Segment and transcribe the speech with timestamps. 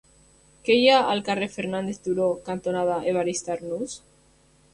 [0.69, 3.95] Què hi ha al carrer Fernández Duró cantonada Evarist Arnús?